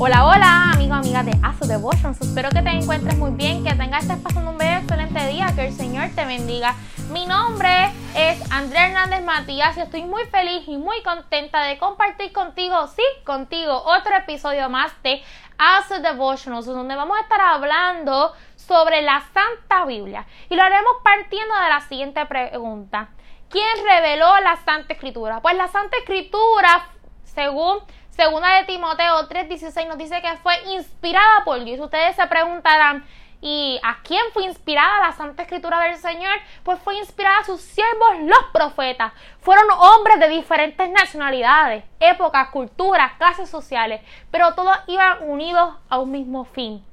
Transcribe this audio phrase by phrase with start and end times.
[0.00, 2.20] Hola, hola, amigos, amigas de Aso Devotions.
[2.20, 5.72] Espero que te encuentres muy bien, que tengas estés pasando un excelente día, que el
[5.72, 6.76] Señor te bendiga.
[7.10, 12.32] Mi nombre es Andrea Hernández Matías y estoy muy feliz y muy contenta de compartir
[12.32, 15.20] contigo, sí, contigo, otro episodio más de
[15.58, 20.26] Aso Devotions, donde vamos a estar hablando sobre la Santa Biblia.
[20.48, 23.08] Y lo haremos partiendo de la siguiente pregunta.
[23.50, 25.40] ¿Quién reveló la Santa Escritura?
[25.40, 26.86] Pues la Santa Escritura,
[27.24, 27.80] según
[28.18, 31.78] Segunda de Timoteo 3:16 nos dice que fue inspirada por Dios.
[31.78, 33.06] Ustedes se preguntarán,
[33.40, 36.36] ¿y a quién fue inspirada la Santa Escritura del Señor?
[36.64, 39.12] Pues fue inspirada a sus siervos, los profetas.
[39.38, 44.00] Fueron hombres de diferentes nacionalidades, épocas, culturas, clases sociales,
[44.32, 46.84] pero todos iban unidos a un mismo fin.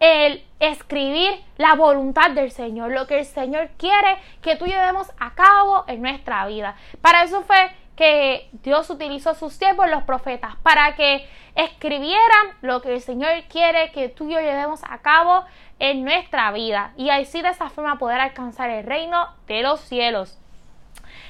[0.00, 5.34] El escribir la voluntad del Señor, lo que el Señor quiere que tú llevemos a
[5.34, 6.76] cabo en nuestra vida.
[7.02, 7.70] Para eso fue
[8.62, 14.08] Dios utilizó sus siervos, los profetas, para que escribieran lo que el Señor quiere que
[14.08, 15.44] tú y yo llevemos a cabo
[15.78, 20.38] en nuestra vida y así de esa forma poder alcanzar el reino de los cielos.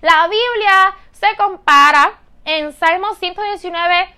[0.00, 4.14] La Biblia se compara en Salmo 119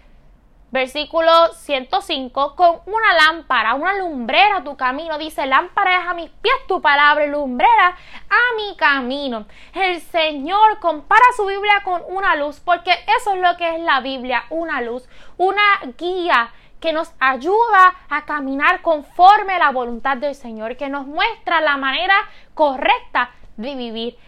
[0.77, 5.16] Versículo 105, con una lámpara, una lumbrera tu camino.
[5.16, 7.96] Dice, lámpara es a mis pies tu palabra lumbrera
[8.28, 9.46] a mi camino.
[9.72, 14.00] El Señor compara su Biblia con una luz, porque eso es lo que es la
[14.00, 15.62] Biblia, una luz, una
[15.96, 21.62] guía que nos ayuda a caminar conforme a la voluntad del Señor, que nos muestra
[21.62, 22.16] la manera
[22.52, 24.18] correcta de vivir.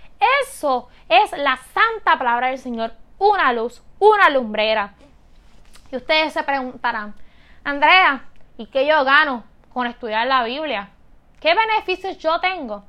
[0.46, 4.94] Eso es la santa palabra del Señor, una luz, una lumbrera.
[5.90, 7.14] Y ustedes se preguntarán,
[7.64, 8.24] Andrea,
[8.56, 10.90] ¿y qué yo gano con estudiar la Biblia?
[11.40, 12.84] ¿Qué beneficios yo tengo?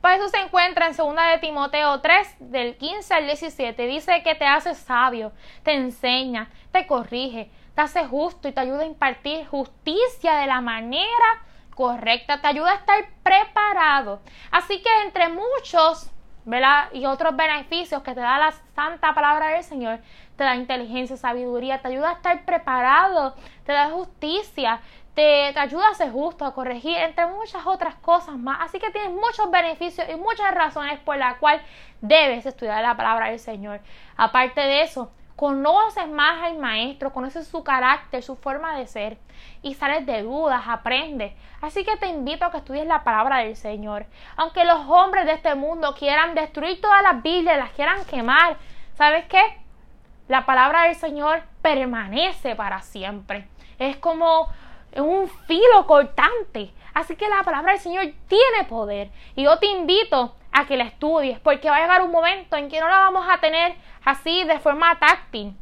[0.00, 3.86] Pues eso se encuentra en 2 de Timoteo 3, del 15 al 17.
[3.86, 5.32] Dice que te hace sabio,
[5.64, 10.60] te enseña, te corrige, te hace justo y te ayuda a impartir justicia de la
[10.60, 11.42] manera
[11.74, 14.20] correcta, te ayuda a estar preparado.
[14.52, 16.10] Así que entre muchos
[16.44, 16.88] ¿verdad?
[16.92, 20.00] Y otros beneficios que te da la santa palabra del Señor,
[20.36, 23.34] te da inteligencia, sabiduría, te ayuda a estar preparado,
[23.64, 24.80] te da justicia,
[25.14, 28.58] te, te, ayuda a ser justo, a corregir, entre muchas otras cosas más.
[28.62, 31.62] Así que tienes muchos beneficios y muchas razones por las cuales
[32.00, 33.80] debes estudiar la palabra del Señor.
[34.16, 39.18] Aparte de eso, conoces más al maestro, conoces su carácter, su forma de ser
[39.62, 41.32] y sales de dudas, aprendes.
[41.60, 44.06] Así que te invito a que estudies la palabra del Señor.
[44.34, 48.56] Aunque los hombres de este mundo quieran destruir todas las Biblias, las quieran quemar,
[48.94, 49.40] ¿sabes qué?
[50.26, 53.46] La palabra del Señor permanece para siempre.
[53.78, 54.48] Es como
[54.96, 56.72] un filo cortante.
[56.94, 59.12] Así que la palabra del Señor tiene poder.
[59.36, 62.68] Y yo te invito a que la estudies, porque va a llegar un momento en
[62.68, 63.76] que no la vamos a tener
[64.08, 65.54] así de forma táctil,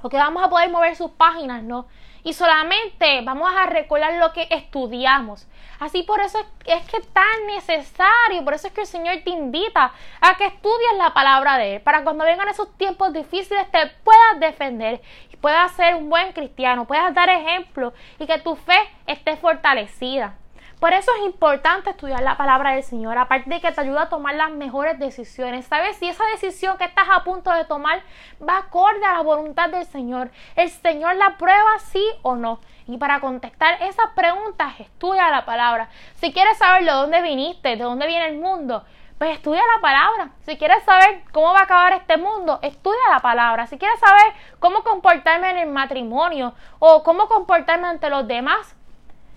[0.00, 1.88] o que vamos a poder mover sus páginas, ¿no?
[2.22, 5.48] Y solamente vamos a recordar lo que estudiamos.
[5.80, 9.30] Así por eso es, que es tan necesario, por eso es que el Señor te
[9.30, 13.88] invita a que estudies la palabra de Él, para cuando vengan esos tiempos difíciles te
[14.04, 15.02] puedas defender
[15.32, 20.36] y puedas ser un buen cristiano, puedas dar ejemplo y que tu fe esté fortalecida.
[20.84, 24.08] Por eso es importante estudiar la palabra del Señor, aparte de que te ayuda a
[24.10, 25.64] tomar las mejores decisiones.
[25.64, 25.96] ¿Sabes?
[25.96, 28.02] Si esa decisión que estás a punto de tomar
[28.46, 32.60] va acorde a la voluntad del Señor, el Señor la prueba sí o no.
[32.86, 35.88] Y para contestar esas preguntas, estudia la palabra.
[36.16, 38.84] Si quieres saber de dónde viniste, de dónde viene el mundo,
[39.16, 40.32] pues estudia la palabra.
[40.42, 43.66] Si quieres saber cómo va a acabar este mundo, estudia la palabra.
[43.68, 48.76] Si quieres saber cómo comportarme en el matrimonio o cómo comportarme ante los demás,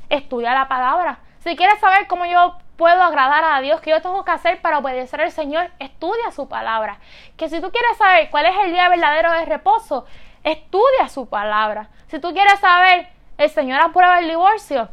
[0.10, 1.20] estudia la palabra.
[1.40, 4.78] Si quieres saber cómo yo puedo agradar a Dios, qué yo tengo que hacer para
[4.78, 7.00] obedecer al Señor, estudia su palabra.
[7.36, 10.06] Que si tú quieres saber cuál es el día verdadero de reposo,
[10.44, 11.90] estudia su palabra.
[12.08, 14.90] Si tú quieres saber, el Señor aprueba el divorcio,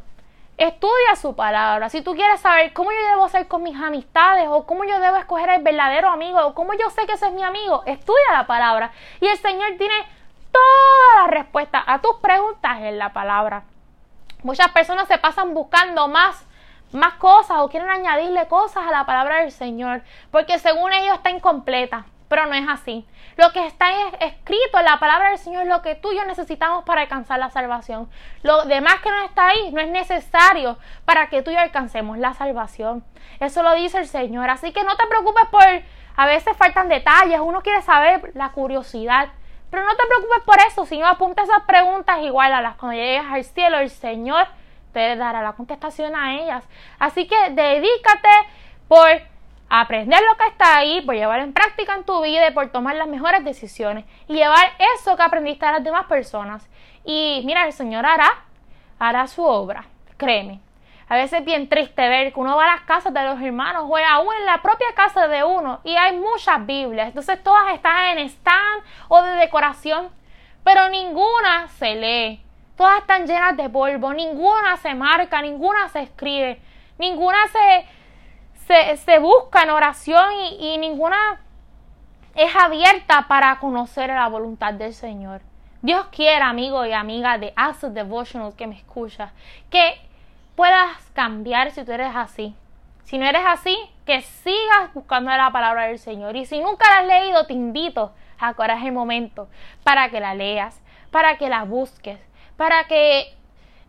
[0.57, 1.89] estudia su palabra.
[1.89, 5.17] Si tú quieres saber cómo yo debo ser con mis amistades o cómo yo debo
[5.17, 8.47] escoger el verdadero amigo o cómo yo sé que ese es mi amigo, estudia la
[8.47, 8.93] palabra.
[9.21, 9.95] Y el Señor tiene
[10.53, 13.65] toda la respuesta a tus preguntas en la palabra.
[14.45, 16.47] Muchas personas se pasan buscando más,
[16.93, 21.31] más cosas o quieren añadirle cosas a la palabra del Señor, porque según ellos está
[21.31, 23.07] incompleta, pero no es así.
[23.37, 23.87] Lo que está
[24.21, 27.39] escrito en la palabra del Señor es lo que tú y yo necesitamos para alcanzar
[27.39, 28.11] la salvación.
[28.43, 30.77] Lo demás que no está ahí no es necesario
[31.07, 33.03] para que tú y yo alcancemos la salvación.
[33.41, 34.51] Eso lo dice el Señor.
[34.51, 35.65] Así que no te preocupes por,
[36.17, 39.31] a veces faltan detalles, uno quiere saber la curiosidad.
[39.75, 42.97] Pero no te preocupes por eso, si no apunta esas preguntas igual a las cuando
[42.97, 44.47] llegues al cielo, el Señor
[44.93, 46.65] te dará la contestación a ellas.
[47.01, 48.29] Así que dedícate
[48.87, 49.09] por
[49.69, 52.95] aprender lo que está ahí, por llevar en práctica en tu vida y por tomar
[52.95, 54.65] las mejores decisiones y llevar
[54.97, 56.71] eso que aprendiste a las demás personas.
[57.05, 58.45] Y mira, el Señor hará,
[59.01, 59.87] hará su obra,
[60.17, 60.61] créeme.
[61.09, 63.85] A veces es bien triste ver que uno va a las casas de los hermanos
[63.87, 67.09] o aún en la propia casa de uno y hay muchas Biblias.
[67.09, 70.09] Entonces todas están en stand o de decoración,
[70.63, 72.45] pero ninguna se lee.
[72.77, 76.61] Todas están llenas de polvo, ninguna se marca, ninguna se escribe,
[76.99, 77.39] ninguna
[78.67, 81.41] se, se, busca en oración y, ninguna
[82.35, 85.43] es abierta para conocer la voluntad del Señor.
[85.83, 89.33] Dios quiere, amigo y amiga de Access Devotionals que me escucha,
[89.71, 90.01] que
[90.55, 92.55] puedas cambiar si tú eres así.
[93.05, 96.37] Si no eres así, que sigas buscando la palabra del Señor.
[96.37, 99.49] Y si nunca la has leído, te invito a que ahora el momento
[99.83, 102.19] para que la leas, para que la busques,
[102.57, 103.35] para que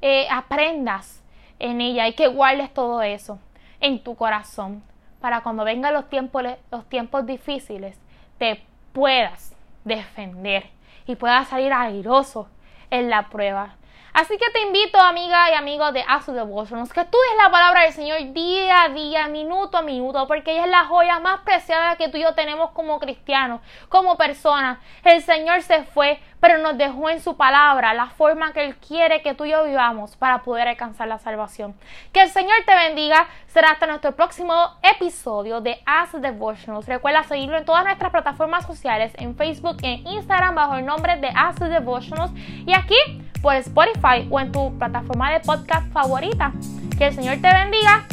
[0.01, 1.23] eh, aprendas
[1.59, 3.39] en ella y que guardes todo eso
[3.79, 4.83] en tu corazón.
[5.21, 7.99] Para cuando vengan los tiempos, los tiempos difíciles,
[8.37, 8.63] te
[8.93, 10.69] puedas defender
[11.07, 12.47] y puedas salir airoso
[12.89, 13.75] en la prueba.
[14.15, 17.91] Así que te invito, amiga y amigo de Asu Devotions, que estudies la palabra del
[17.91, 22.07] Señor día a día, minuto a minuto, porque ella es la joya más preciada que
[22.07, 23.59] tú y yo tenemos como cristianos,
[23.89, 24.79] como personas.
[25.03, 29.23] El Señor se fue, pero nos dejó en su palabra la forma que Él quiere
[29.23, 31.73] que tú y yo vivamos para poder alcanzar la salvación.
[32.13, 33.25] Que el Señor te bendiga.
[33.47, 34.53] Será hasta nuestro próximo
[34.83, 36.85] episodio de As Devotionals.
[36.85, 41.17] Recuerda seguirlo en todas nuestras plataformas sociales, en Facebook y en Instagram bajo el nombre
[41.17, 42.31] de As Devotionals.
[42.35, 42.97] Y aquí
[43.41, 46.51] por Spotify o en tu plataforma de podcast favorita.
[46.95, 48.05] Que el Señor te bendiga.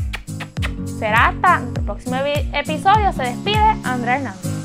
[0.87, 3.13] Será hasta el próximo episodio.
[3.13, 4.62] Se despide Andrea Hernández.